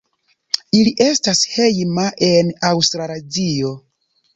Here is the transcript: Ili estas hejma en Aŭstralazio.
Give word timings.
Ili 0.79 0.93
estas 1.09 1.43
hejma 1.57 2.09
en 2.33 2.53
Aŭstralazio. 2.75 3.81